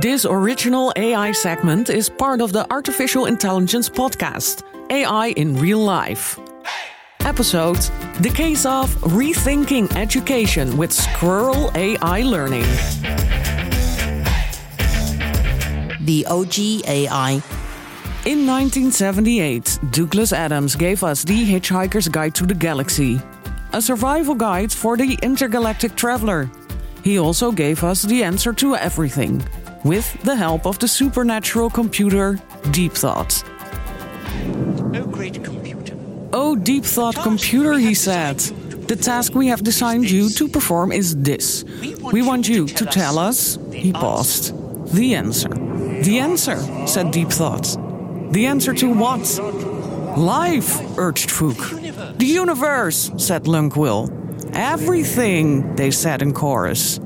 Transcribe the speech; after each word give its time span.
This 0.00 0.24
original 0.24 0.90
AI 0.96 1.32
segment 1.32 1.90
is 1.90 2.08
part 2.08 2.40
of 2.40 2.50
the 2.50 2.66
Artificial 2.72 3.26
Intelligence 3.26 3.90
podcast, 3.90 4.62
AI 4.88 5.34
in 5.36 5.54
Real 5.54 5.80
Life. 5.80 6.38
Episode 7.20 7.76
The 8.20 8.30
Case 8.30 8.64
of 8.64 8.90
Rethinking 9.02 9.94
Education 9.94 10.78
with 10.78 10.92
Squirrel 10.92 11.70
AI 11.74 12.22
Learning. 12.22 12.64
The 16.06 16.24
OG 16.26 16.88
AI. 16.88 17.32
In 18.24 18.46
1978, 18.46 19.78
Douglas 19.90 20.32
Adams 20.32 20.74
gave 20.74 21.04
us 21.04 21.22
The 21.22 21.44
Hitchhiker's 21.44 22.08
Guide 22.08 22.34
to 22.36 22.46
the 22.46 22.54
Galaxy, 22.54 23.20
a 23.74 23.82
survival 23.82 24.34
guide 24.34 24.72
for 24.72 24.96
the 24.96 25.18
intergalactic 25.20 25.94
traveler. 25.96 26.50
He 27.04 27.18
also 27.18 27.52
gave 27.52 27.84
us 27.84 28.02
the 28.02 28.22
answer 28.24 28.54
to 28.54 28.76
everything, 28.76 29.44
with 29.84 30.12
the 30.22 30.36
help 30.36 30.66
of 30.66 30.78
the 30.78 30.88
supernatural 30.88 31.70
computer 31.70 32.38
Deep 32.70 32.92
Thought. 32.92 33.42
Oh, 34.94 35.06
great 35.10 35.42
computer. 35.42 35.96
Oh, 36.32 36.56
Deep 36.56 36.84
Thought 36.84 37.16
computer, 37.16 37.74
he 37.74 37.94
said. 37.94 38.38
The 38.88 38.96
task 38.96 39.34
we 39.34 39.48
have 39.48 39.62
designed 39.62 40.10
you 40.10 40.28
to 40.30 40.48
perform 40.48 40.92
is 40.92 41.16
this. 41.16 41.64
We 42.12 42.22
want 42.22 42.48
you 42.48 42.66
to 42.66 42.84
tell 42.86 43.18
us, 43.18 43.58
he 43.72 43.92
paused, 43.92 44.54
the 44.94 45.14
answer. 45.14 45.48
The 45.48 46.18
answer, 46.18 46.58
said 46.86 47.10
Deep 47.10 47.30
Thought. 47.30 47.76
The 48.32 48.46
answer 48.46 48.74
to 48.74 48.92
what? 48.92 49.38
Life, 50.18 50.98
urged 50.98 51.30
Fook. 51.30 52.18
The 52.18 52.26
universe, 52.26 53.10
said 53.16 53.44
Lunkwill. 53.44 54.10
Everything, 54.54 55.74
they 55.76 55.90
said 55.90 56.20
in 56.20 56.32
chorus. 56.34 56.98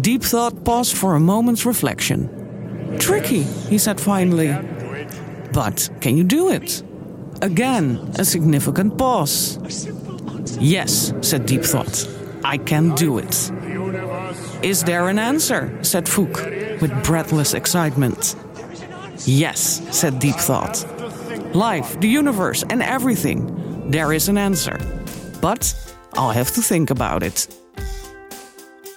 Deep 0.00 0.22
Thought 0.22 0.64
paused 0.64 0.96
for 0.96 1.14
a 1.14 1.20
moment's 1.20 1.64
reflection. 1.64 2.28
Tricky, 2.98 3.42
he 3.42 3.78
said 3.78 4.00
finally. 4.00 4.52
But 5.52 5.88
can 6.00 6.16
you 6.16 6.24
do 6.24 6.50
it? 6.50 6.82
Again, 7.42 8.12
a 8.18 8.24
significant 8.24 8.98
pause. 8.98 9.58
Yes, 10.60 11.12
said 11.20 11.46
Deep 11.46 11.62
Thought. 11.62 12.08
I 12.44 12.58
can 12.58 12.94
do 12.94 13.18
it. 13.18 13.50
Is 14.62 14.82
there 14.82 15.08
an 15.08 15.18
answer? 15.18 15.78
said 15.82 16.06
Fook, 16.06 16.80
with 16.80 17.04
breathless 17.04 17.54
excitement. 17.54 18.36
Yes, 19.26 19.80
said 19.96 20.18
Deep 20.18 20.36
Thought. 20.36 20.84
Life, 21.54 22.00
the 22.00 22.08
universe, 22.08 22.64
and 22.68 22.82
everything. 22.82 23.90
There 23.90 24.12
is 24.12 24.28
an 24.28 24.38
answer. 24.38 24.78
But 25.40 25.74
I'll 26.14 26.32
have 26.32 26.52
to 26.54 26.62
think 26.62 26.90
about 26.90 27.22
it. 27.22 27.46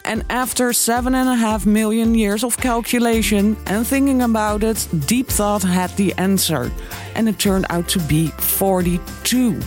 And 0.07 0.23
after 0.29 0.71
seven 0.71 1.15
and 1.15 1.27
a 1.27 1.35
half 1.35 1.65
million 1.65 2.15
years 2.15 2.45
of 2.45 2.55
calculation 2.55 3.57
and 3.65 3.85
thinking 3.85 4.21
about 4.21 4.63
it, 4.63 4.87
Deep 5.05 5.27
Thought 5.27 5.63
had 5.63 5.89
the 5.97 6.13
answer. 6.17 6.71
And 7.13 7.27
it 7.27 7.37
turned 7.39 7.65
out 7.69 7.89
to 7.89 7.99
be 7.99 8.27
42. 8.27 9.59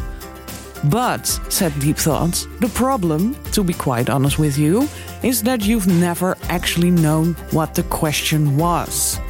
But, 0.85 1.27
said 1.51 1.79
Deep 1.79 1.99
Thought, 1.99 2.47
the 2.59 2.71
problem, 2.71 3.37
to 3.53 3.63
be 3.63 3.75
quite 3.75 4.09
honest 4.09 4.39
with 4.39 4.57
you, 4.57 4.89
is 5.23 5.43
that 5.43 5.67
you've 5.67 5.87
never 5.87 6.39
actually 6.49 6.91
known 6.91 7.35
what 7.51 7.75
the 7.75 7.83
question 7.83 8.57
was. 8.57 9.21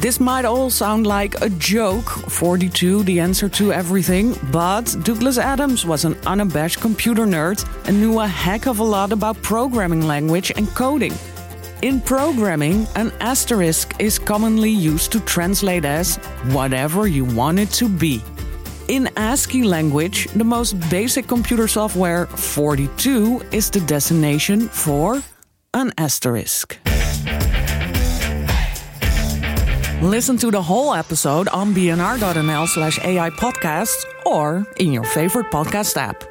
This 0.00 0.18
might 0.18 0.46
all 0.46 0.70
sound 0.70 1.06
like 1.06 1.42
a 1.42 1.50
joke 1.50 2.08
42, 2.08 3.02
the 3.02 3.20
answer 3.20 3.50
to 3.50 3.70
everything, 3.70 4.34
but 4.50 4.96
Douglas 5.02 5.36
Adams 5.36 5.84
was 5.84 6.06
an 6.06 6.16
unabashed 6.24 6.80
computer 6.80 7.26
nerd 7.26 7.62
and 7.86 8.00
knew 8.00 8.18
a 8.18 8.26
heck 8.26 8.66
of 8.66 8.78
a 8.78 8.82
lot 8.82 9.12
about 9.12 9.42
programming 9.42 10.06
language 10.06 10.52
and 10.56 10.74
coding. 10.74 11.12
In 11.82 12.00
programming, 12.00 12.86
an 12.96 13.12
asterisk 13.20 13.94
is 13.98 14.18
commonly 14.18 14.70
used 14.70 15.12
to 15.12 15.20
translate 15.20 15.84
as 15.84 16.16
whatever 16.54 17.06
you 17.06 17.26
want 17.26 17.58
it 17.58 17.68
to 17.72 17.86
be. 17.86 18.22
In 18.88 19.06
ASCII 19.18 19.64
language, 19.64 20.28
the 20.28 20.44
most 20.44 20.80
basic 20.88 21.26
computer 21.26 21.68
software, 21.68 22.24
42, 22.24 23.42
is 23.52 23.68
the 23.68 23.80
designation 23.80 24.66
for 24.66 25.22
an 25.74 25.92
asterisk. 25.98 26.78
Listen 30.00 30.38
to 30.38 30.50
the 30.50 30.62
whole 30.62 30.94
episode 30.94 31.46
on 31.48 31.74
bnr.nl 31.74 32.66
slash 32.68 32.98
AI 33.04 33.28
podcasts 33.28 34.06
or 34.24 34.66
in 34.78 34.92
your 34.94 35.04
favorite 35.04 35.52
podcast 35.52 35.98
app. 35.98 36.29